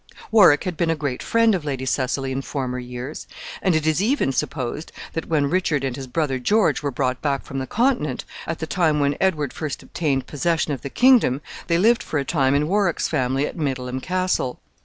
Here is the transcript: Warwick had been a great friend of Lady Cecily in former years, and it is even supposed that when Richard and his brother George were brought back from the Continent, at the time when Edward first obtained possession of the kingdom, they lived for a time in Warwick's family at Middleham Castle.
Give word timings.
Warwick 0.31 0.63
had 0.63 0.77
been 0.77 0.89
a 0.89 0.95
great 0.95 1.21
friend 1.21 1.53
of 1.53 1.63
Lady 1.63 1.85
Cecily 1.85 2.31
in 2.31 2.41
former 2.41 2.79
years, 2.79 3.27
and 3.61 3.75
it 3.75 3.85
is 3.85 4.01
even 4.01 4.31
supposed 4.31 4.91
that 5.13 5.27
when 5.27 5.47
Richard 5.47 5.83
and 5.83 5.95
his 5.95 6.07
brother 6.07 6.39
George 6.39 6.81
were 6.81 6.89
brought 6.89 7.21
back 7.21 7.43
from 7.43 7.59
the 7.59 7.67
Continent, 7.67 8.25
at 8.47 8.57
the 8.57 8.65
time 8.65 8.99
when 8.99 9.15
Edward 9.21 9.53
first 9.53 9.83
obtained 9.83 10.25
possession 10.25 10.73
of 10.73 10.81
the 10.81 10.89
kingdom, 10.89 11.39
they 11.67 11.77
lived 11.77 12.01
for 12.01 12.17
a 12.17 12.25
time 12.25 12.55
in 12.55 12.67
Warwick's 12.67 13.07
family 13.09 13.45
at 13.45 13.55
Middleham 13.55 14.01
Castle. 14.01 14.59